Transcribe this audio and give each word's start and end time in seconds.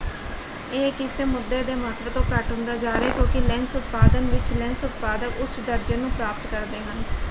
ਇਹ 0.69 0.91
ਕਿਸੇ 0.93 1.25
ਮੁੱਦੇ 1.25 1.61
ਦੇ 1.63 1.75
ਮਹੱਤਵ 1.75 2.09
ਤੋਂ 2.11 2.23
ਘੱਟ 2.31 2.51
ਹੁੰਦਾ 2.51 2.75
ਜਾ 2.77 2.93
ਰਿਹਾ 2.93 3.05
ਹੈ 3.05 3.15
ਕਿਉਂਕਿ 3.15 3.41
ਲੈਂਸ 3.43 3.75
ਉਤਪਾਦਨ 3.75 4.29
ਵਿੱਚ 4.29 4.51
ਲੈਂਸ 4.53 4.83
ਉਤਪਾਦਕ 4.83 5.41
ਉੱਚ 5.41 5.59
ਦਰਜੇ 5.61 5.97
ਨੂੰ 5.97 6.11
ਪ੍ਰਾਪਤ 6.11 6.47
ਕਰਦੇ 6.47 6.79
ਹਨ। 6.81 7.03